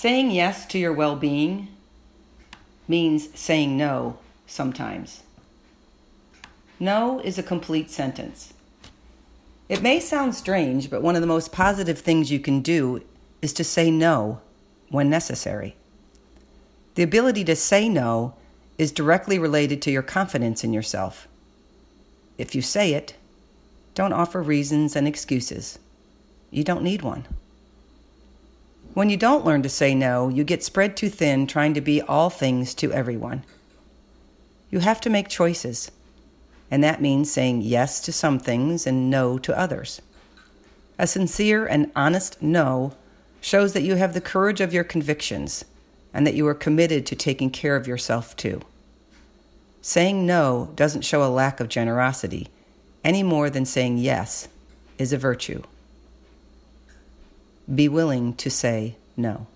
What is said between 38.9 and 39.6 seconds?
no to